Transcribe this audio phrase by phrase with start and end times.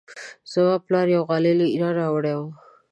[0.51, 2.47] زما پلار یوه غالۍ له ایران راوړې وه.